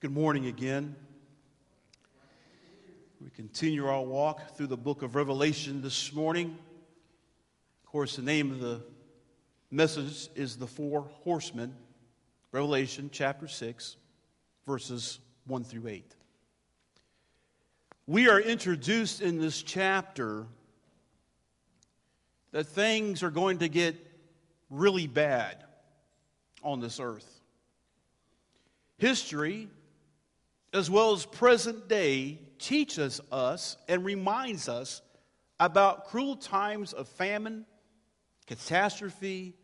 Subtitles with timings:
[0.00, 0.96] Good morning again.
[3.22, 6.56] We continue our walk through the book of Revelation this morning.
[7.84, 8.82] Of course, the name of the
[9.70, 11.74] message is The Four Horsemen,
[12.50, 13.96] Revelation chapter 6,
[14.66, 16.16] verses 1 through 8.
[18.06, 20.46] We are introduced in this chapter
[22.52, 23.96] that things are going to get
[24.70, 25.62] really bad
[26.62, 27.42] on this earth.
[28.96, 29.68] History
[30.72, 35.02] as well as present day, teaches us and reminds us
[35.58, 37.66] about cruel times of famine,
[38.46, 39.54] catastrophe,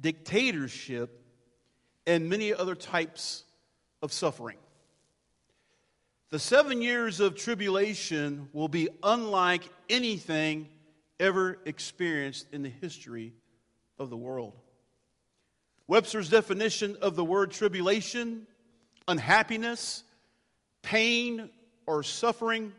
[0.00, 1.24] dictatorship,
[2.06, 3.44] and many other types
[4.02, 4.56] of suffering.
[6.30, 10.68] The seven years of tribulation will be unlike anything
[11.18, 13.34] ever experienced in the history
[13.98, 14.54] of the world.
[15.86, 18.46] Webster's definition of the word tribulation,
[19.08, 20.04] unhappiness,
[20.82, 21.50] pain
[21.86, 22.72] or suffering,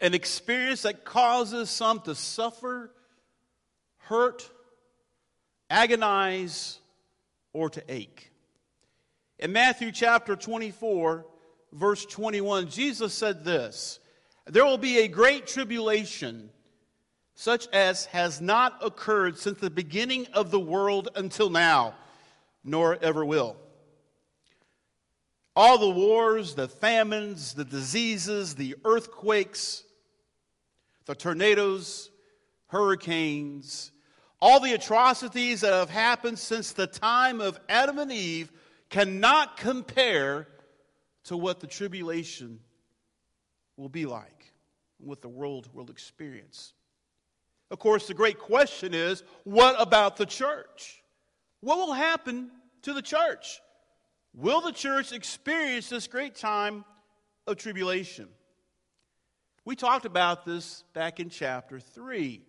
[0.00, 2.90] an experience that causes some to suffer,
[3.98, 4.48] hurt,
[5.70, 6.78] agonize,
[7.52, 8.30] or to ache.
[9.38, 11.26] In Matthew chapter 24,
[11.72, 13.98] verse 21, Jesus said this
[14.46, 16.50] There will be a great tribulation,
[17.34, 21.94] such as has not occurred since the beginning of the world until now,
[22.64, 23.56] nor ever will.
[25.54, 29.84] All the wars, the famines, the diseases, the earthquakes,
[31.04, 32.10] the tornadoes,
[32.68, 33.92] hurricanes,
[34.40, 38.50] all the atrocities that have happened since the time of Adam and Eve
[38.88, 40.48] cannot compare
[41.24, 42.58] to what the tribulation
[43.76, 44.52] will be like,
[44.98, 46.72] what the world will experience.
[47.70, 51.02] Of course, the great question is what about the church?
[51.60, 52.50] What will happen
[52.82, 53.60] to the church?
[54.34, 56.84] Will the church experience this great time
[57.46, 58.28] of tribulation?
[59.64, 62.42] We talked about this back in chapter 3.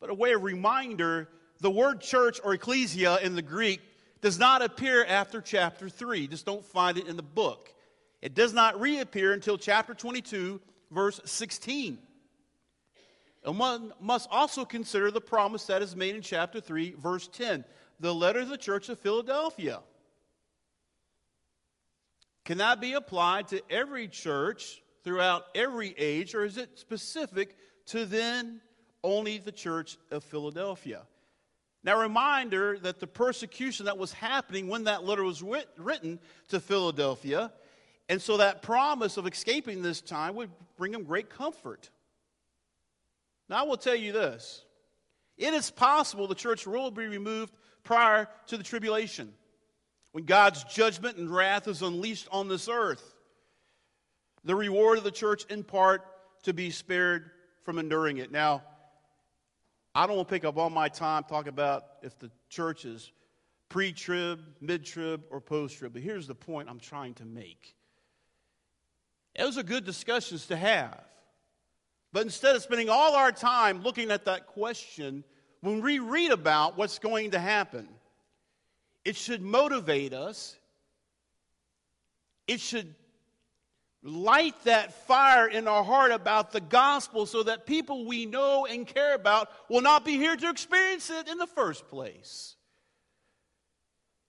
[0.00, 1.28] But a way of reminder,
[1.60, 3.80] the word church or ecclesia in the Greek
[4.20, 6.28] does not appear after chapter 3.
[6.28, 7.72] Just don't find it in the book.
[8.20, 10.60] It does not reappear until chapter 22,
[10.90, 11.98] verse 16.
[13.44, 17.64] And one must also consider the promise that is made in chapter 3, verse 10.
[17.98, 19.80] The letter of the church of Philadelphia.
[22.44, 28.04] Can that be applied to every church throughout every age, or is it specific to
[28.04, 28.60] then
[29.04, 31.02] only the church of Philadelphia?
[31.84, 36.60] Now, reminder that the persecution that was happening when that letter was writ- written to
[36.60, 37.52] Philadelphia,
[38.08, 41.90] and so that promise of escaping this time would bring them great comfort.
[43.48, 44.64] Now, I will tell you this
[45.36, 47.52] it is possible the church will be removed
[47.82, 49.32] prior to the tribulation
[50.12, 53.14] when God's judgment and wrath is unleashed on this earth.
[54.44, 56.02] The reward of the church, in part,
[56.44, 57.30] to be spared
[57.64, 58.30] from enduring it.
[58.30, 58.62] Now,
[59.94, 63.12] I don't want to pick up all my time talking about if the church is
[63.68, 67.74] pre trib, mid trib, or post trib, but here's the point I'm trying to make.
[69.38, 71.00] Those are good discussions to have.
[72.12, 75.24] But instead of spending all our time looking at that question,
[75.60, 77.88] when we read about what's going to happen,
[79.04, 80.56] it should motivate us.
[82.46, 82.94] It should
[84.02, 88.86] light that fire in our heart about the gospel so that people we know and
[88.86, 92.56] care about will not be here to experience it in the first place.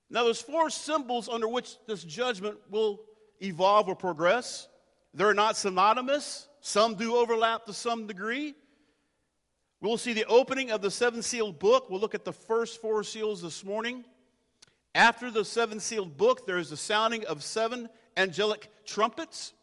[0.09, 3.01] Now, there's four symbols under which this judgment will
[3.41, 4.67] evolve or progress.
[5.15, 8.53] They're not synonymous, some do overlap to some degree.
[9.81, 11.89] We'll see the opening of the seven sealed book.
[11.89, 14.05] We'll look at the first four seals this morning.
[14.95, 19.53] After the seven sealed book, there is the sounding of seven angelic trumpets,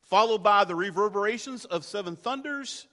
[0.00, 2.86] followed by the reverberations of seven thunders,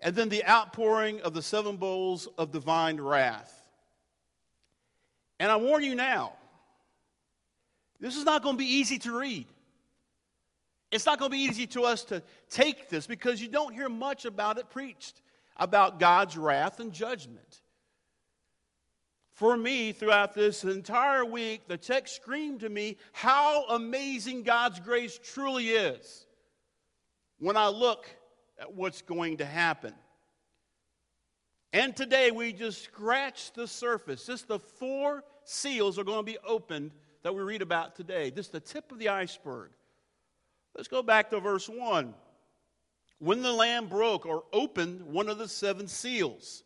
[0.00, 3.56] and then the outpouring of the seven bowls of divine wrath.
[5.38, 6.32] And I warn you now,
[8.00, 9.46] this is not going to be easy to read.
[10.90, 13.88] It's not going to be easy to us to take this because you don't hear
[13.88, 15.22] much about it preached,
[15.56, 17.60] about God's wrath and judgment
[19.40, 25.18] for me throughout this entire week, the text screamed to me how amazing God's grace
[25.32, 26.26] truly is
[27.38, 28.04] when I look
[28.60, 29.94] at what's going to happen.
[31.72, 34.26] And today we just scratched the surface.
[34.26, 36.90] Just the four seals are going to be opened
[37.22, 38.30] that we read about today.
[38.30, 39.70] Just the tip of the iceberg.
[40.76, 42.12] Let's go back to verse 1.
[43.20, 46.62] When the Lamb broke or opened one of the seven seals,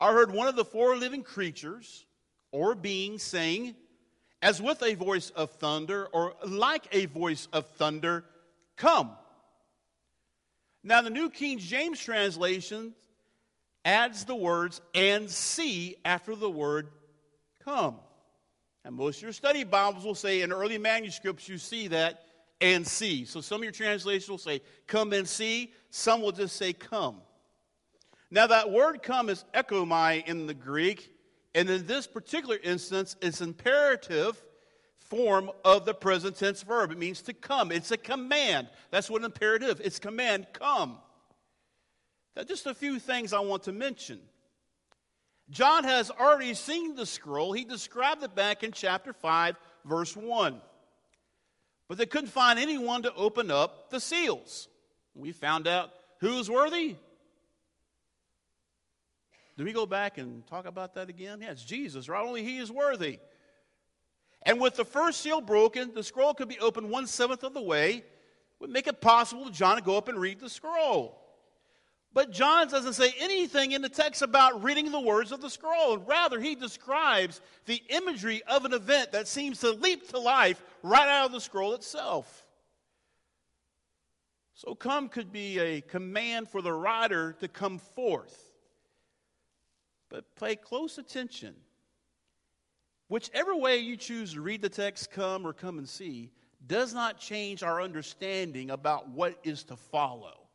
[0.00, 2.06] I heard one of the four living creatures
[2.52, 3.74] or beings saying,
[4.42, 8.24] as with a voice of thunder, or like a voice of thunder,
[8.76, 9.10] come.
[10.82, 12.94] Now, the New King James translation
[13.84, 16.88] adds the words and see after the word
[17.62, 17.96] come.
[18.84, 22.24] And most of your study Bibles will say in early manuscripts you see that
[22.62, 23.26] and see.
[23.26, 27.16] So some of your translations will say come and see, some will just say come.
[28.30, 31.12] Now, that word come is erchomai in the Greek,
[31.54, 34.40] and in this particular instance, it's imperative
[34.98, 36.92] form of the present tense verb.
[36.92, 37.72] It means to come.
[37.72, 38.68] It's a command.
[38.92, 39.80] That's what imperative.
[39.82, 40.98] It's command, come.
[42.36, 44.20] Now, just a few things I want to mention.
[45.50, 47.52] John has already seen the scroll.
[47.52, 50.60] He described it back in chapter 5, verse 1.
[51.88, 54.68] But they couldn't find anyone to open up the seals.
[55.16, 55.90] We found out
[56.20, 56.94] who's worthy.
[59.60, 61.42] Do we go back and talk about that again?
[61.42, 62.26] Yeah, Jesus, right?
[62.26, 63.18] Only He is worthy.
[64.40, 67.60] And with the first seal broken, the scroll could be opened one seventh of the
[67.60, 68.02] way,
[68.58, 71.20] would make it possible for John to go up and read the scroll.
[72.14, 75.98] But John doesn't say anything in the text about reading the words of the scroll.
[75.98, 81.06] Rather, he describes the imagery of an event that seems to leap to life right
[81.06, 82.46] out of the scroll itself.
[84.54, 88.49] So, come could be a command for the writer to come forth.
[90.10, 91.54] But pay close attention.
[93.08, 96.30] Whichever way you choose to read the text, come or come and see,
[96.66, 100.48] does not change our understanding about what is to follow.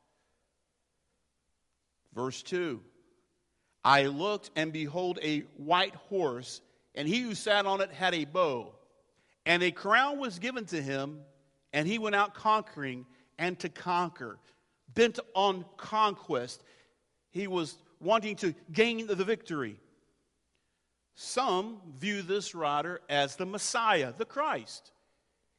[2.14, 2.82] Verse 2
[3.84, 6.62] I looked, and behold, a white horse,
[6.96, 8.74] and he who sat on it had a bow,
[9.46, 11.20] and a crown was given to him,
[11.74, 13.06] and he went out conquering
[13.38, 14.40] and to conquer,
[14.94, 16.64] bent on conquest.
[17.32, 19.78] He was wanting to gain the victory.
[21.16, 24.92] Some view this rider as the Messiah, the Christ.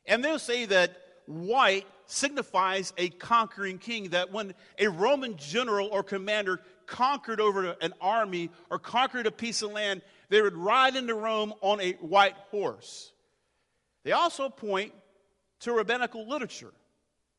[0.06, 0.96] And they'll say that
[1.26, 7.92] white signifies a conquering king, that when a Roman general or commander conquered over an
[8.00, 12.36] army or conquered a piece of land, they would ride into Rome on a white
[12.50, 13.12] horse.
[14.04, 14.92] They also point
[15.60, 16.72] to rabbinical literature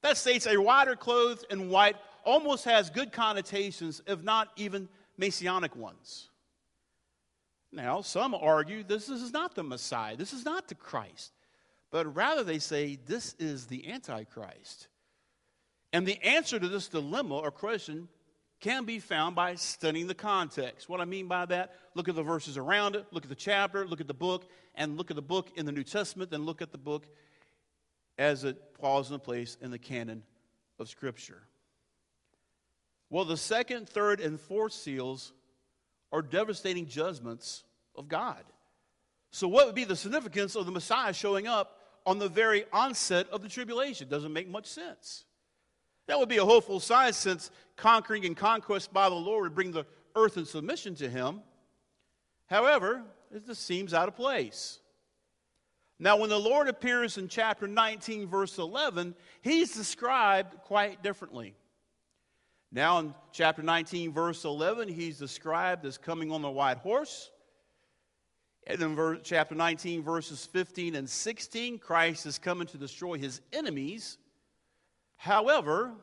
[0.02, 5.76] that states a rider clothed in white almost has good connotations, if not even messianic
[5.76, 6.30] ones.
[7.72, 11.34] Now, some argue this is not the Messiah, this is not the Christ,
[11.92, 14.88] but rather they say this is the Antichrist.
[15.94, 18.08] And the answer to this dilemma or question
[18.60, 20.90] can be found by studying the context.
[20.90, 23.86] What I mean by that, look at the verses around it, look at the chapter,
[23.86, 26.62] look at the book, and look at the book in the New Testament, then look
[26.62, 27.06] at the book
[28.18, 30.24] as it falls into place in the canon
[30.80, 31.44] of Scripture.
[33.10, 35.34] Well, the second, third, and fourth seals
[36.12, 37.64] are devastating judgments
[37.96, 38.44] of God.
[39.32, 43.30] So, what would be the significance of the Messiah showing up on the very onset
[43.30, 44.08] of the tribulation?
[44.10, 45.26] Doesn't make much sense.
[46.08, 49.72] That would be a hopeful sign since conquering and conquest by the Lord would bring
[49.72, 51.42] the earth in submission to him.
[52.48, 53.04] However,
[53.34, 54.80] it just seems out of place.
[56.00, 61.56] Now, when the Lord appears in chapter 19, verse 11, he's described quite differently.
[62.72, 67.32] Now, in chapter 19, verse 11, he's described as coming on the white horse.
[68.66, 73.40] And in verse, chapter 19, verses 15 and 16, Christ is coming to destroy his
[73.54, 74.18] enemies.
[75.16, 75.94] However,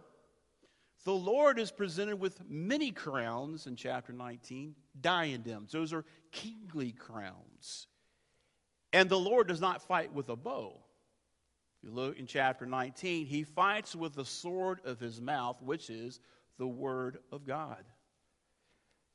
[1.04, 5.72] the Lord is presented with many crowns in chapter 19, diadems.
[5.72, 7.88] Those are kingly crowns.
[8.94, 10.80] And the Lord does not fight with a bow.
[11.76, 15.90] If you look in chapter 19, he fights with the sword of his mouth, which
[15.90, 16.20] is
[16.58, 17.84] the Word of God.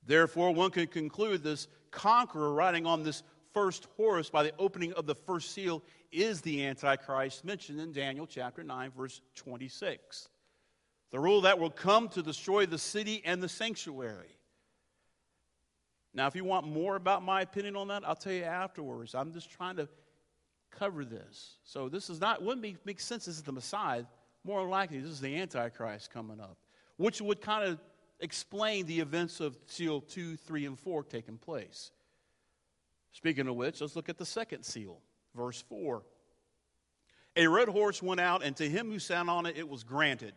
[0.05, 5.05] Therefore, one can conclude this conqueror riding on this first horse by the opening of
[5.05, 10.29] the first seal is the Antichrist mentioned in Daniel chapter 9, verse 26.
[11.11, 14.35] The rule that will come to destroy the city and the sanctuary.
[16.13, 19.13] Now, if you want more about my opinion on that, I'll tell you afterwards.
[19.13, 19.87] I'm just trying to
[20.71, 21.57] cover this.
[21.63, 23.25] So this is not wouldn't make sense.
[23.25, 24.03] This is the Messiah.
[24.43, 26.57] More likely, this is the Antichrist coming up
[26.99, 27.79] which would kind of
[28.19, 31.91] explain the events of seal 2, 3, and 4 taking place.
[33.13, 34.99] Speaking of which, let's look at the second seal,
[35.33, 36.03] verse 4.
[37.37, 40.33] A red horse went out, and to him who sat on it, it was granted,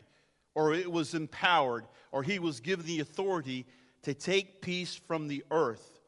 [0.55, 3.67] or it was empowered, or he was given the authority
[4.03, 6.01] to take peace from the earth,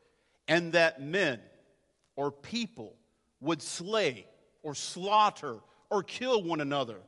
[0.46, 1.40] and that men
[2.14, 2.94] or people
[3.40, 4.24] would slay
[4.62, 5.56] or slaughter
[5.90, 7.00] or kill one another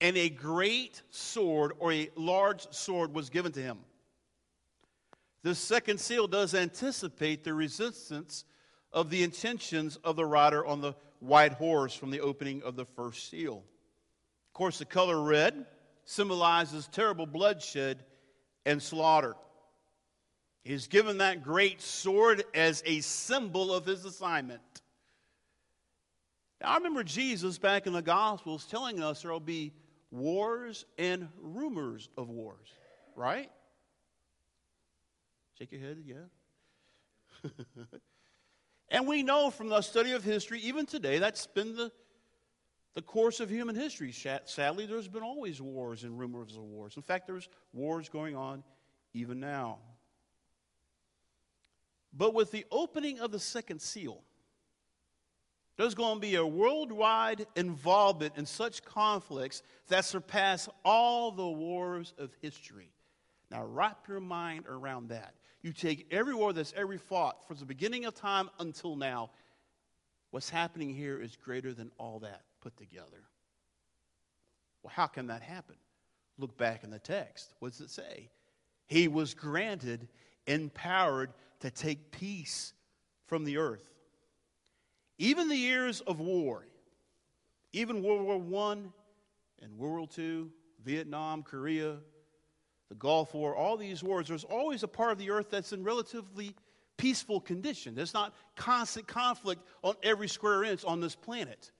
[0.00, 3.78] and a great sword or a large sword was given to him.
[5.42, 8.44] The second seal does anticipate the resistance
[8.92, 12.84] of the intentions of the rider on the white horse from the opening of the
[12.84, 13.62] first seal.
[14.48, 15.66] Of course, the color red
[16.04, 18.04] symbolizes terrible bloodshed
[18.64, 19.34] and slaughter.
[20.64, 24.60] He's given that great sword as a symbol of his assignment.
[26.60, 29.72] Now, I remember Jesus back in the Gospels telling us there will be
[30.10, 32.68] wars and rumors of wars,
[33.14, 33.50] right?
[35.58, 37.50] Shake your head, yeah.
[38.88, 41.90] and we know from the study of history, even today, that's been the,
[42.94, 44.12] the course of human history.
[44.12, 46.96] Sadly, there's been always wars and rumors of wars.
[46.96, 48.62] In fact, there's wars going on
[49.14, 49.78] even now.
[52.12, 54.22] But with the opening of the second seal,
[55.76, 62.14] there's going to be a worldwide involvement in such conflicts that surpass all the wars
[62.18, 62.90] of history.
[63.50, 65.34] Now, wrap your mind around that.
[65.62, 69.30] You take every war that's ever fought from the beginning of time until now,
[70.30, 73.24] what's happening here is greater than all that put together.
[74.82, 75.76] Well, how can that happen?
[76.38, 77.54] Look back in the text.
[77.58, 78.28] What does it say?
[78.86, 80.08] He was granted,
[80.46, 82.72] empowered to take peace
[83.26, 83.90] from the earth.
[85.18, 86.66] Even the years of war,
[87.72, 88.76] even World War I
[89.62, 90.46] and World War II,
[90.84, 91.96] Vietnam, Korea,
[92.88, 95.82] the Gulf War, all these wars, there's always a part of the earth that's in
[95.82, 96.54] relatively
[96.96, 97.94] peaceful condition.
[97.94, 101.70] There's not constant conflict on every square inch on this planet.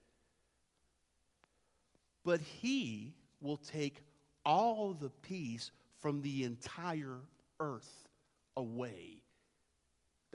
[2.23, 4.01] But he will take
[4.43, 7.19] all the peace from the entire
[7.59, 8.07] earth
[8.55, 9.21] away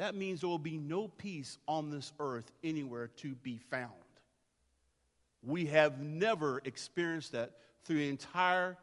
[0.02, 3.92] that means there will be no peace on this earth anywhere to be found.
[5.44, 7.52] We have never experienced that
[7.84, 8.76] through the entire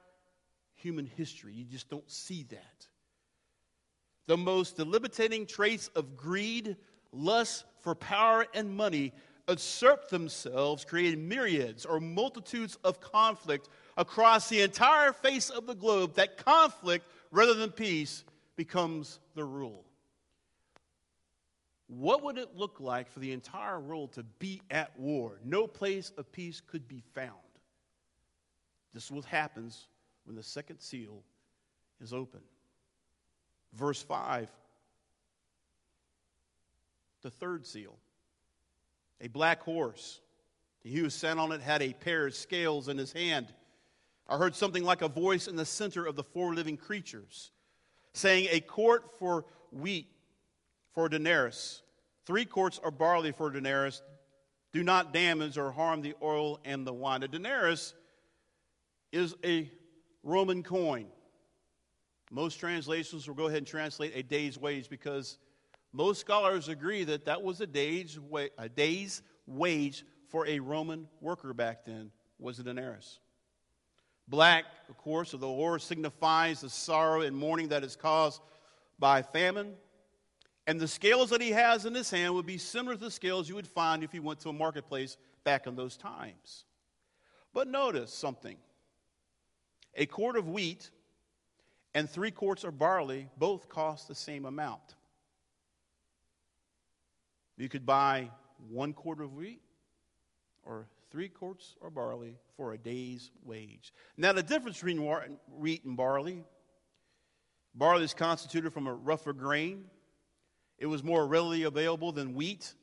[0.76, 1.52] human history.
[1.54, 2.88] You just don't see that.
[4.28, 6.78] The most debilitating traits of greed,
[7.12, 9.12] lust for power and money
[9.50, 16.14] usurp themselves, creating myriads or multitudes of conflict across the entire face of the globe.
[16.16, 18.24] That conflict, rather than peace,
[18.56, 19.84] becomes the rule.
[21.90, 25.40] What would it look like for the entire world to be at war?
[25.44, 27.34] No place of peace could be found.
[28.94, 29.88] This is what happens
[30.26, 31.24] when the second seal
[32.00, 32.42] is open.
[33.74, 34.50] Verse 5
[37.22, 37.98] the third seal.
[39.22, 40.22] A black horse.
[40.82, 43.48] He who sat on it had a pair of scales in his hand.
[44.28, 47.52] I heard something like a voice in the center of the four living creatures
[48.14, 50.08] saying, A quart for wheat
[50.94, 51.82] for a denarius.
[52.26, 54.02] Three quarts of barley for a denarius.
[54.72, 57.24] Do not damage or harm the oil and the wine.
[57.24, 57.94] A denarius
[59.12, 59.72] is a
[60.24, 61.08] Roman coin.
[62.32, 65.40] Most translations will go ahead and translate a day's wage because
[65.92, 71.08] most scholars agree that that was a day's, wa- a day's wage for a Roman
[71.22, 73.20] worker back then was a denarius.
[74.28, 78.42] Black, of course, of the horse signifies the sorrow and mourning that is caused
[79.00, 79.74] by famine,
[80.70, 83.50] and the scales that he has in his hand would be similar to the scales
[83.50, 86.64] you would find if you went to a marketplace back in those times.
[87.56, 88.56] But notice something
[89.96, 90.92] a quart of wheat
[91.96, 94.94] and three quarts of barley both cost the same amount.
[97.58, 98.30] You could buy
[98.70, 99.62] one quart of wheat
[100.62, 103.92] or three quarts of barley for a day's wage.
[104.18, 105.04] Now, the difference between
[105.48, 106.44] wheat and barley
[107.74, 109.86] barley is constituted from a rougher grain
[110.80, 112.74] it was more readily available than wheat.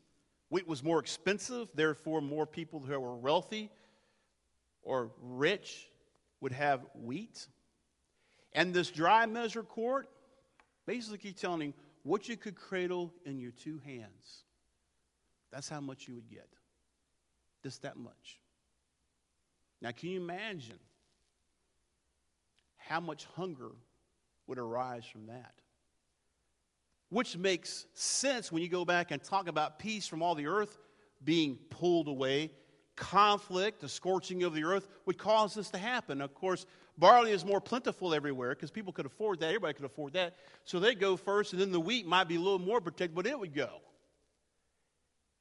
[0.50, 3.70] Wheat was more expensive, therefore, more people who were wealthy
[4.82, 5.88] or rich
[6.40, 7.48] would have wheat.
[8.52, 10.08] And this dry measure quart
[10.86, 11.74] basically telling him
[12.04, 14.44] what you could cradle in your two hands.
[15.50, 16.48] That's how much you would get.
[17.62, 18.38] Just that much.
[19.82, 20.78] Now, can you imagine
[22.76, 23.72] how much hunger
[24.46, 25.54] would arise from that?
[27.08, 30.78] Which makes sense when you go back and talk about peace from all the earth
[31.25, 32.50] being pulled away.
[32.96, 36.20] Conflict, the scorching of the earth, would cause this to happen.
[36.20, 39.48] Of course, barley is more plentiful everywhere because people could afford that.
[39.48, 40.34] Everybody could afford that.
[40.64, 43.26] So they go first, and then the wheat might be a little more protected, but
[43.26, 43.68] it would go.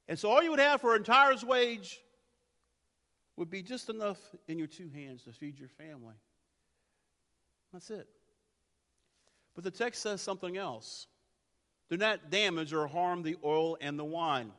[0.07, 1.99] And so all you would have for an entire wage
[3.37, 6.15] would be just enough in your two hands to feed your family.
[7.73, 8.07] That's it.
[9.55, 11.07] But the text says something else.
[11.89, 14.51] Do not damage or harm the oil and the wine.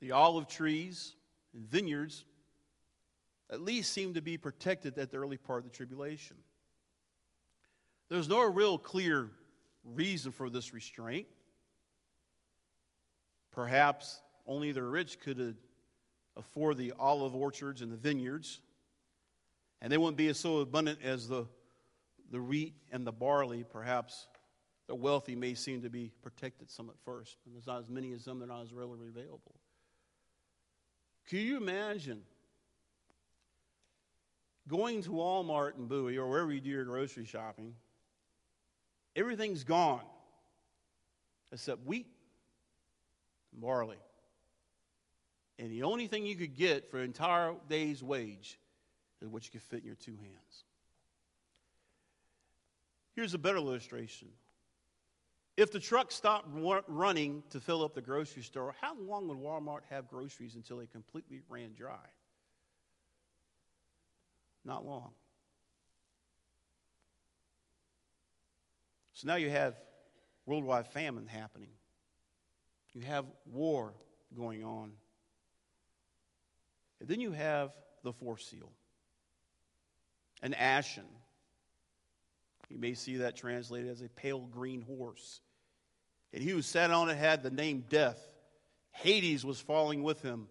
[0.00, 1.14] The olive trees
[1.54, 2.24] and vineyards
[3.50, 6.36] at least seem to be protected at the early part of the tribulation.
[8.08, 9.30] There's no real clear
[9.84, 11.26] reason for this restraint.
[13.52, 18.60] Perhaps only the rich could uh, afford the olive orchards and the vineyards.
[19.80, 21.46] And they wouldn't be as so abundant as the,
[22.30, 24.26] the wheat and the barley, perhaps.
[24.90, 28.12] The wealthy may seem to be protected some at first, but there's not as many
[28.12, 29.54] as them, they're not as readily available.
[31.28, 32.22] Can you imagine
[34.66, 37.76] going to Walmart and Bowie or wherever you do your grocery shopping?
[39.14, 40.02] Everything's gone
[41.52, 42.08] except wheat
[43.52, 44.00] and barley.
[45.60, 48.58] And the only thing you could get for an entire day's wage
[49.22, 50.64] is what you could fit in your two hands.
[53.14, 54.30] Here's a better illustration.
[55.60, 56.48] If the truck stopped
[56.88, 60.86] running to fill up the grocery store, how long would Walmart have groceries until they
[60.86, 61.98] completely ran dry?
[64.64, 65.10] Not long.
[69.12, 69.74] So now you have
[70.46, 71.72] worldwide famine happening.
[72.94, 73.92] You have war
[74.34, 74.92] going on.
[77.00, 78.72] And then you have the fourth seal
[80.40, 81.04] an ashen.
[82.70, 85.42] You may see that translated as a pale green horse.
[86.32, 88.20] And he who sat on it had the name Death.
[88.92, 90.48] Hades was falling with him.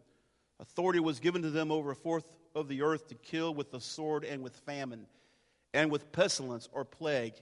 [0.60, 3.80] Authority was given to them over a fourth of the earth to kill with the
[3.80, 5.06] sword and with famine,
[5.74, 7.34] and with pestilence or plague,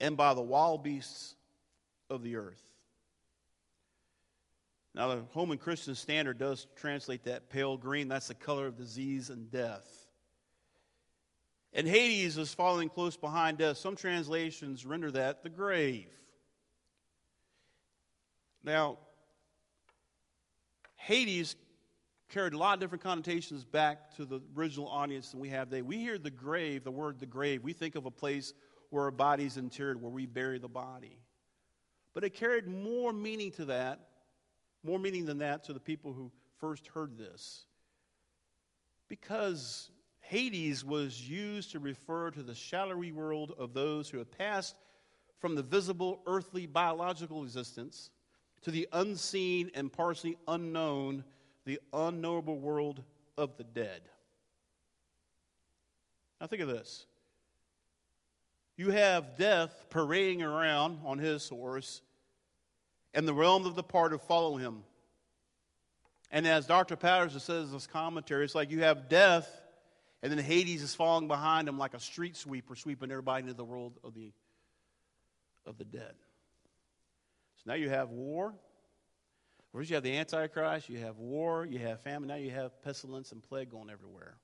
[0.00, 1.34] and by the wild beasts
[2.10, 2.62] of the earth.
[4.94, 8.08] Now, the Holman Christian Standard does translate that pale green.
[8.08, 9.86] That's the color of disease and death.
[11.74, 13.76] And Hades is following close behind death.
[13.76, 16.08] Some translations render that the grave.
[18.66, 18.98] Now,
[20.96, 21.54] Hades
[22.30, 25.82] carried a lot of different connotations back to the original audience than we have today.
[25.82, 28.52] We hear the grave, the word the grave, we think of a place
[28.90, 31.20] where a body's interred, where we bury the body.
[32.12, 34.00] But it carried more meaning to that,
[34.82, 37.66] more meaning than that to the people who first heard this.
[39.08, 44.74] Because Hades was used to refer to the shadowy world of those who had passed
[45.38, 48.10] from the visible earthly biological existence
[48.66, 51.22] to the unseen and partially unknown,
[51.66, 53.00] the unknowable world
[53.38, 54.00] of the dead.
[56.40, 57.06] Now, think of this.
[58.76, 62.02] You have death parading around on his horse,
[63.14, 64.82] and the realm of the departed follow him.
[66.32, 66.96] And as Dr.
[66.96, 69.48] Patterson says in his commentary, it's like you have death,
[70.24, 73.64] and then Hades is falling behind him like a street sweeper, sweeping everybody into the
[73.64, 74.32] world of the,
[75.66, 76.14] of the dead.
[77.66, 78.54] Now you have war.
[79.72, 83.32] First, you have the Antichrist, you have war, you have famine, now you have pestilence
[83.32, 84.36] and plague going everywhere.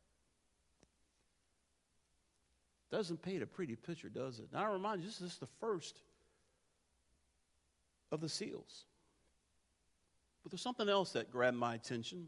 [2.91, 4.49] Doesn't paint a pretty picture, does it?
[4.53, 6.03] Now, I remind you, this is the first
[8.11, 8.85] of the seals.
[10.43, 12.27] But there's something else that grabbed my attention.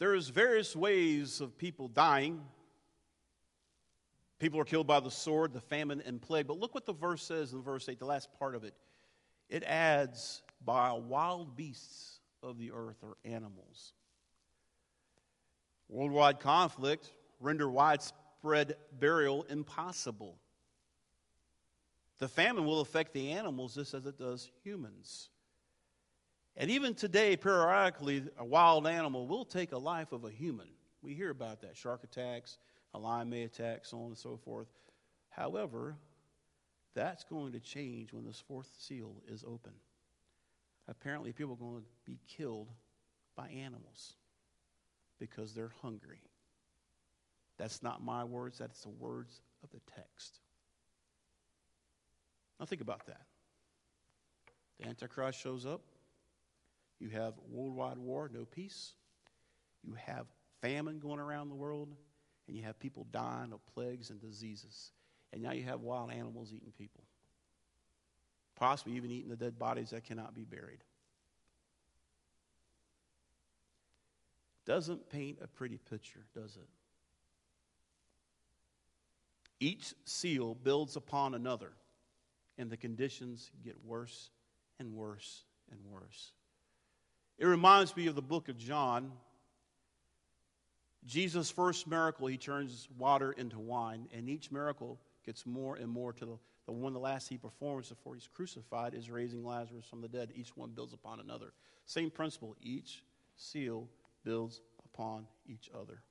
[0.00, 2.40] There's various ways of people dying.
[4.42, 6.48] People are killed by the sword, the famine, and plague.
[6.48, 8.74] But look what the verse says in verse 8, the last part of it.
[9.48, 13.92] It adds by wild beasts of the earth or animals.
[15.88, 20.36] Worldwide conflict render widespread burial impossible.
[22.18, 25.28] The famine will affect the animals just as it does humans.
[26.56, 30.66] And even today, periodically, a wild animal will take a life of a human.
[31.00, 32.58] We hear about that shark attacks,
[32.94, 34.68] a lion may attack, so on and so forth.
[35.30, 35.96] However,
[36.94, 39.72] that's going to change when this fourth seal is open.
[40.88, 42.68] Apparently, people are going to be killed
[43.36, 44.14] by animals
[45.18, 46.20] because they're hungry.
[47.56, 50.40] That's not my words, that's the words of the text.
[52.58, 53.22] Now think about that.
[54.78, 55.82] The Antichrist shows up.
[56.98, 58.94] You have worldwide war, no peace.
[59.82, 60.26] You have
[60.60, 61.94] famine going around the world,
[62.46, 64.92] and you have people dying of plagues and diseases.
[65.32, 67.04] And now you have wild animals eating people,
[68.56, 70.84] possibly even eating the dead bodies that cannot be buried.
[74.64, 76.68] Doesn't paint a pretty picture, does it?
[79.58, 81.72] Each seal builds upon another
[82.58, 84.30] and the conditions get worse
[84.78, 86.32] and worse and worse.
[87.38, 89.12] It reminds me of the book of John.
[91.04, 96.12] Jesus' first miracle, he turns water into wine, and each miracle gets more and more
[96.12, 100.00] to the, the one the last he performs before he's crucified is raising Lazarus from
[100.00, 100.32] the dead.
[100.34, 101.52] Each one builds upon another.
[101.86, 102.56] Same principle.
[102.62, 103.02] Each
[103.36, 103.88] seal
[104.24, 106.02] builds upon each other.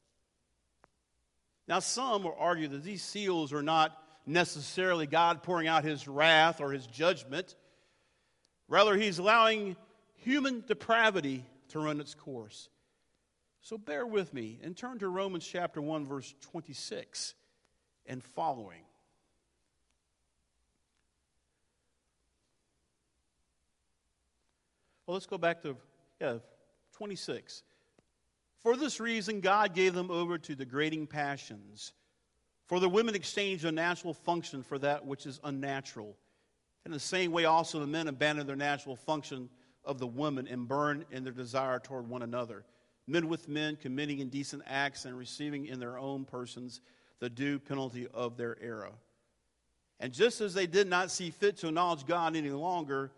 [1.68, 6.60] Now, some will argue that these seals are not necessarily God pouring out his wrath
[6.60, 7.56] or his judgment.
[8.68, 9.78] Rather, he's allowing
[10.16, 12.68] human depravity to run its course.
[13.62, 17.36] So bear with me and turn to Romans chapter 1, verse 26
[18.08, 18.82] and following.
[25.06, 25.78] Well, let's go back to
[26.19, 26.38] yeah,
[26.93, 27.63] 26.
[28.62, 31.93] For this reason, God gave them over to degrading passions.
[32.67, 36.15] For the women exchanged their natural function for that which is unnatural.
[36.86, 39.50] In the same way, also the men abandoned their natural function
[39.84, 42.63] of the woman and burned in their desire toward one another.
[43.12, 46.80] Men with men committing indecent acts and receiving in their own persons
[47.19, 48.93] the due penalty of their error.
[50.00, 53.12] And just as they did not see fit to acknowledge God any longer,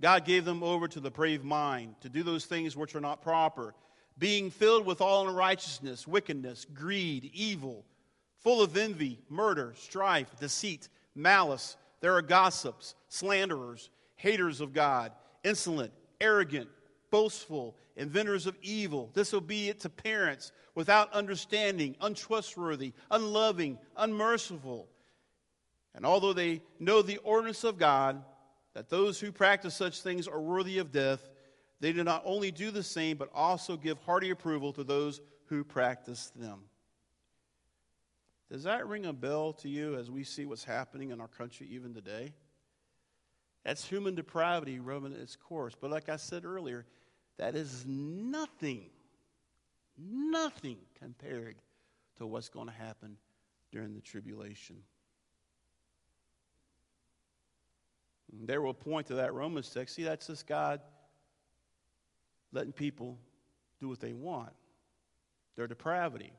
[0.00, 3.20] God gave them over to the brave mind to do those things which are not
[3.20, 3.74] proper,
[4.16, 7.84] being filled with all unrighteousness, wickedness, greed, evil,
[8.38, 11.76] full of envy, murder, strife, deceit, malice.
[12.00, 15.12] There are gossips, slanderers, haters of God,
[15.44, 16.70] insolent, arrogant,
[17.14, 24.88] boastful, inventors of evil, disobedient to parents, without understanding, untrustworthy, unloving, unmerciful.
[25.94, 28.20] And although they know the ordinance of God,
[28.74, 31.30] that those who practice such things are worthy of death,
[31.78, 35.62] they do not only do the same, but also give hearty approval to those who
[35.62, 36.62] practice them.
[38.50, 41.68] Does that ring a bell to you as we see what's happening in our country
[41.70, 42.32] even today?
[43.64, 45.74] That's human depravity running its course.
[45.80, 46.84] But like I said earlier,
[47.38, 48.86] that is nothing,
[49.98, 51.56] nothing compared
[52.18, 53.16] to what's going to happen
[53.72, 54.76] during the tribulation.
[58.42, 59.94] They will point to that Romans text.
[59.94, 60.80] See, that's just God
[62.52, 63.18] letting people
[63.80, 64.52] do what they want,
[65.56, 66.32] their depravity.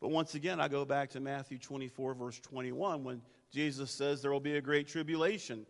[0.00, 4.32] But once again, I go back to Matthew 24, verse 21, when Jesus says there
[4.32, 5.66] will be a great tribulation,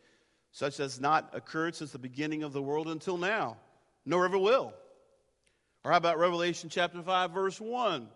[0.53, 3.59] such as not occurred since the beginning of the world until now,
[4.05, 4.73] nor ever will.
[5.85, 8.09] Or how about Revelation chapter 5, verse 1?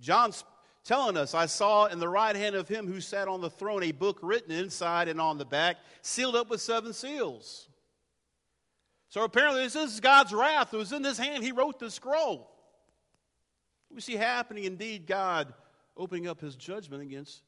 [0.00, 0.44] John's
[0.84, 3.82] telling us, I saw in the right hand of him who sat on the throne
[3.82, 7.68] a book written inside and on the back, sealed up with seven seals.
[9.10, 10.72] So apparently, this is God's wrath.
[10.72, 11.42] It was in his hand.
[11.42, 12.50] He wrote the scroll.
[13.90, 15.52] We see happening indeed God
[15.96, 17.42] opening up his judgment against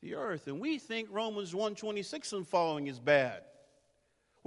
[0.00, 0.46] the earth.
[0.46, 3.42] And we think Romans 126 and following is bad.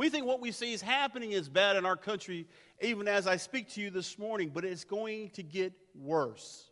[0.02, 2.48] We think what we see is happening is bad in our country,
[2.82, 6.72] even as I speak to you this morning, but it's going to get worse.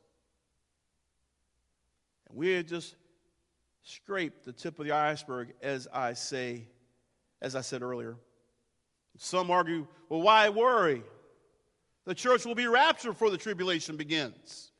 [2.28, 2.96] And we had just
[3.84, 6.64] scraped the tip of the iceberg, as I say,
[7.40, 8.16] as I said earlier.
[9.20, 11.04] Some argue, well, why worry?
[12.06, 14.72] The church will be raptured before the tribulation begins.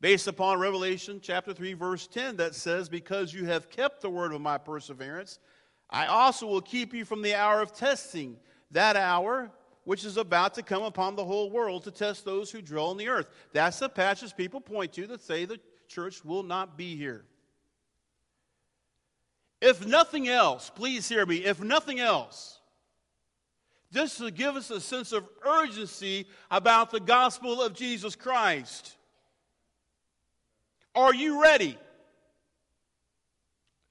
[0.00, 4.34] Based upon Revelation chapter 3, verse 10, that says, Because you have kept the word
[4.34, 5.38] of my perseverance,
[5.92, 8.38] I also will keep you from the hour of testing,
[8.70, 9.52] that hour
[9.84, 12.96] which is about to come upon the whole world to test those who dwell on
[12.96, 13.28] the earth.
[13.52, 17.24] That's the passage people point to that say the church will not be here.
[19.60, 22.60] If nothing else, please hear me, if nothing else,
[23.92, 28.96] just to give us a sense of urgency about the gospel of Jesus Christ.
[30.94, 31.76] Are you ready?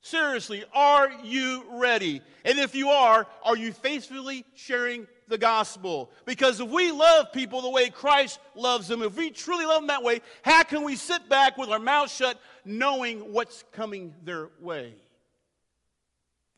[0.02, 2.22] Seriously, are you ready?
[2.44, 6.12] And if you are, are you faithfully sharing the gospel.
[6.26, 9.88] Because if we love people the way Christ loves them, if we truly love them
[9.88, 14.50] that way, how can we sit back with our mouth shut knowing what's coming their
[14.60, 14.94] way?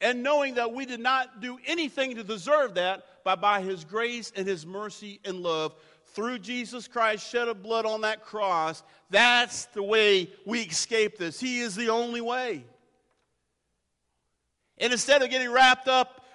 [0.02, 4.34] And knowing that we did not do anything to deserve that, but by His grace
[4.36, 5.76] and His mercy and love,
[6.08, 11.40] through Jesus Christ shed of blood on that cross, that's the way we escape this.
[11.40, 12.66] He is the only way.
[14.78, 16.26] And instead of getting wrapped up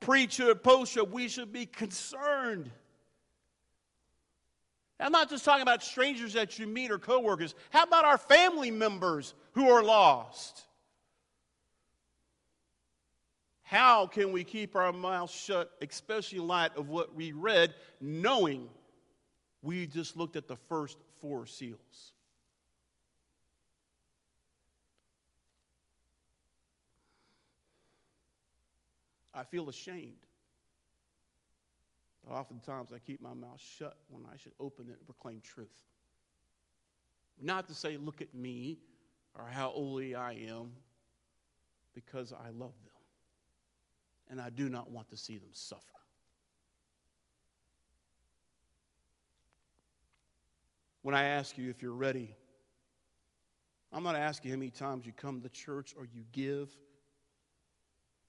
[0.00, 2.70] pre trib, post trib, we should be concerned.
[4.98, 7.54] I'm not just talking about strangers that you meet or coworkers.
[7.70, 10.62] How about our family members who are lost?
[13.62, 18.68] How can we keep our mouths shut, especially in light of what we read, knowing
[19.60, 22.12] we just looked at the first four seals?
[29.36, 30.26] I feel ashamed.
[32.26, 35.84] But oftentimes I keep my mouth shut when I should open it and proclaim truth.
[37.40, 38.78] Not to say, look at me
[39.38, 40.72] or how holy I am,
[41.94, 42.94] because I love them.
[44.30, 45.82] And I do not want to see them suffer.
[51.02, 52.34] When I ask you if you're ready,
[53.92, 56.74] I'm not asking how many times you come to church or you give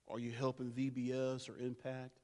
[0.09, 2.19] are you helping VBS or Impact?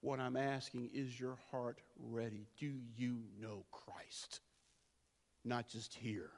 [0.00, 2.46] What I'm asking is your heart ready?
[2.58, 4.40] Do you know Christ?
[5.44, 6.30] Not just here,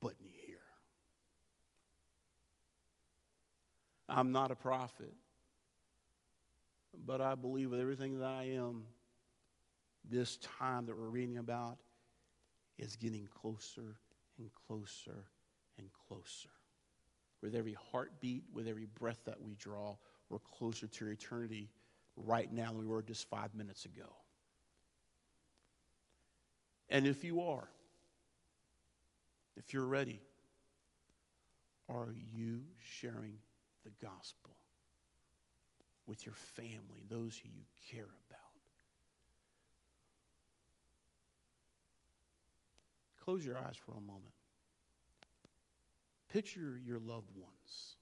[0.00, 0.56] but here.
[4.08, 5.12] I'm not a prophet,
[7.06, 8.84] but I believe with everything that I am,
[10.08, 11.78] this time that we're reading about
[12.78, 13.96] is getting closer
[14.38, 15.26] and closer
[15.78, 16.48] and closer.
[17.42, 19.96] With every heartbeat, with every breath that we draw,
[20.28, 21.70] we're closer to eternity
[22.16, 24.08] right now than we were just five minutes ago.
[26.88, 27.68] And if you are,
[29.56, 30.20] if you're ready,
[31.88, 33.38] are you sharing
[33.84, 34.56] the gospel
[36.06, 38.38] with your family, those who you care about?
[43.24, 44.32] Close your eyes for a moment.
[46.32, 47.96] Picture your loved ones,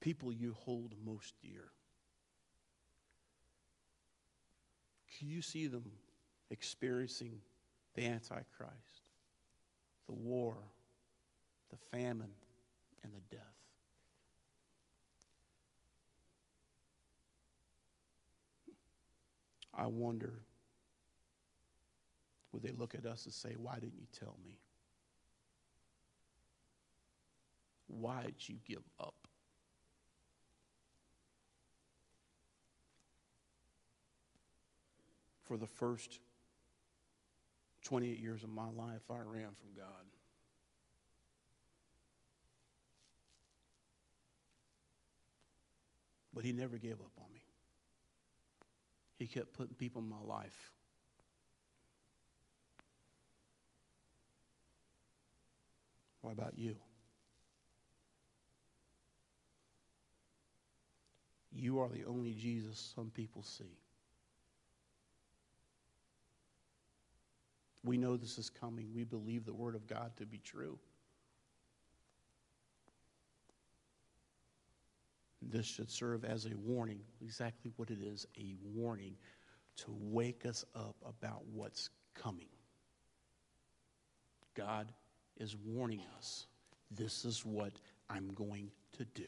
[0.00, 1.70] people you hold most dear.
[5.16, 5.84] Can you see them
[6.50, 7.38] experiencing
[7.94, 9.02] the Antichrist,
[10.06, 10.56] the war,
[11.70, 12.34] the famine,
[13.04, 13.42] and the death?
[19.72, 20.32] I wonder
[22.52, 24.58] would they look at us and say, Why didn't you tell me?
[27.88, 29.14] Why did you give up?
[35.44, 36.18] For the first
[37.84, 39.86] 28 years of my life, I ran from God.
[46.34, 47.40] But He never gave up on me.
[49.18, 50.72] He kept putting people in my life
[56.26, 56.74] What about you?
[61.58, 63.78] You are the only Jesus some people see.
[67.82, 68.88] We know this is coming.
[68.94, 70.78] We believe the Word of God to be true.
[75.40, 79.14] This should serve as a warning, exactly what it is a warning
[79.76, 82.48] to wake us up about what's coming.
[84.54, 84.92] God
[85.38, 86.46] is warning us
[86.90, 87.72] this is what
[88.10, 89.24] I'm going to do.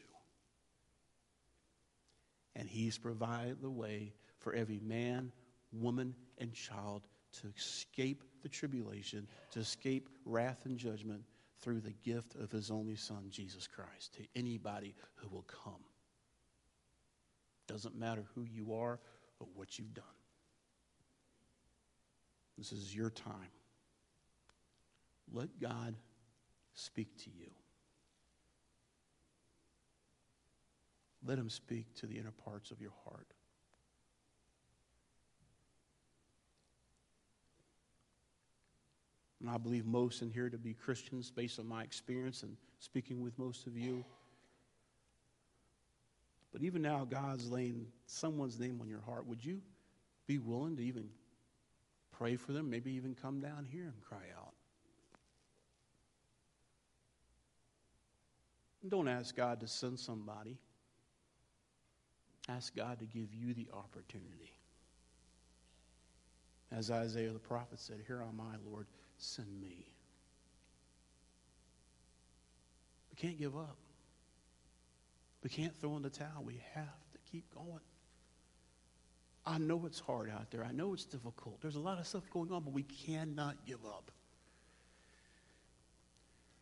[2.59, 5.31] And He's provided the way for every man,
[5.71, 7.07] woman, and child
[7.41, 11.23] to escape the tribulation, to escape wrath and judgment
[11.61, 15.81] through the gift of His only Son, Jesus Christ, to anybody who will come.
[17.65, 18.99] Doesn't matter who you are
[19.39, 20.03] or what you've done.
[22.57, 23.53] This is your time.
[25.31, 25.95] Let God
[26.73, 27.51] speak to you.
[31.25, 33.27] Let him speak to the inner parts of your heart.
[39.41, 43.21] And I believe most in here to be Christians based on my experience and speaking
[43.21, 44.03] with most of you.
[46.51, 49.25] But even now, God's laying someone's name on your heart.
[49.27, 49.61] Would you
[50.27, 51.09] be willing to even
[52.11, 52.69] pray for them?
[52.69, 54.53] Maybe even come down here and cry out.
[58.87, 60.57] Don't ask God to send somebody.
[62.55, 64.53] Ask God to give you the opportunity.
[66.71, 69.91] As Isaiah the prophet said, Here I am I, Lord, send me.
[73.11, 73.77] We can't give up.
[75.43, 76.43] We can't throw in the towel.
[76.43, 77.81] We have to keep going.
[79.45, 80.63] I know it's hard out there.
[80.63, 81.61] I know it's difficult.
[81.61, 84.11] There's a lot of stuff going on, but we cannot give up.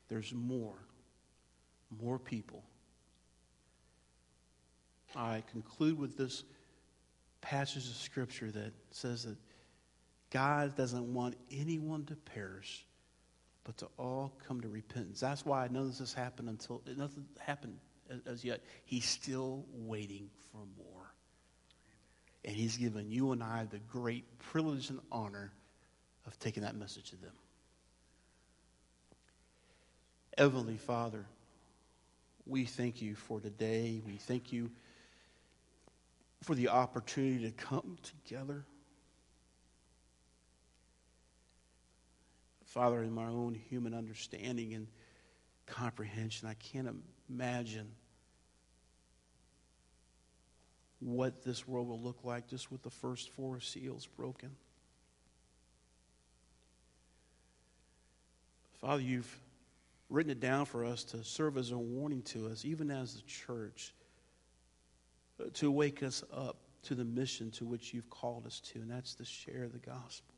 [0.09, 0.75] There's more
[2.01, 2.63] more people.
[5.15, 6.43] I conclude with this
[7.41, 9.37] passage of Scripture that says that
[10.31, 12.85] God doesn't want anyone to perish,
[13.63, 15.19] but to all come to repentance.
[15.19, 17.77] That's why I know this has happened until nothing happened
[18.25, 18.61] as yet.
[18.85, 21.13] He's still waiting for more.
[22.45, 25.51] And He's given you and I the great privilege and honor
[26.25, 27.33] of taking that message to them.
[30.37, 31.25] Heavenly Father,
[32.45, 34.01] we thank you for today.
[34.05, 34.69] We thank you
[36.43, 38.65] for the opportunity to come together.
[42.65, 44.87] Father, in my own human understanding and
[45.65, 46.89] comprehension, I can't
[47.29, 47.87] imagine
[50.99, 54.51] what this world will look like just with the first four seals broken.
[58.81, 59.39] Father, you've
[60.09, 63.21] written it down for us to serve as a warning to us, even as the
[63.21, 63.93] church,
[65.53, 69.15] to wake us up to the mission to which you've called us to, and that's
[69.15, 70.35] to share the gospel.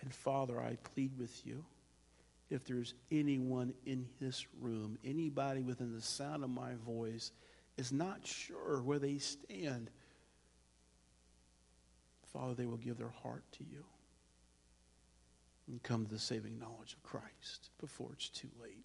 [0.00, 1.64] And Father, I plead with you
[2.50, 7.32] if there's anyone in this room, anybody within the sound of my voice,
[7.76, 9.90] is not sure where they stand,
[12.32, 13.84] Father, they will give their heart to you
[15.68, 18.84] and come to the saving knowledge of Christ before it's too late.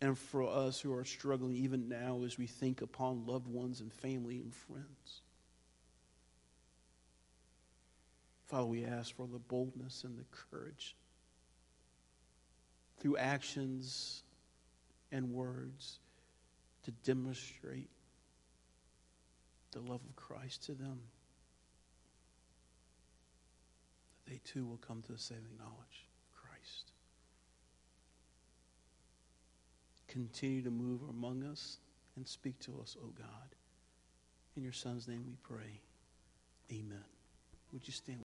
[0.00, 3.92] And for us who are struggling even now as we think upon loved ones and
[3.92, 5.22] family and friends.
[8.46, 10.94] Father, we ask for the boldness and the courage
[12.98, 14.22] through actions
[15.10, 15.98] and words
[16.84, 17.90] to demonstrate
[19.72, 21.00] the love of Christ to them.
[24.24, 26.92] That they too will come to the saving knowledge of Christ.
[30.16, 31.76] Continue to move among us
[32.16, 33.54] and speak to us, O God.
[34.56, 35.82] In your Son's name we pray.
[36.72, 37.04] Amen.
[37.70, 38.14] Would you stand?